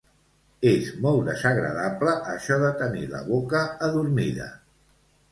[0.67, 4.49] És molt desagradable això de tenir la boca adormida